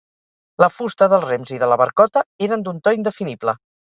la 0.63 0.69
fusta 0.77 1.07
dels 1.11 1.27
rems 1.27 1.51
i 1.57 1.59
de 1.63 1.69
la 1.73 1.77
barcota 1.81 2.23
eren 2.47 2.65
d'un 2.69 2.81
to 2.89 2.95
indefinible 2.99 3.55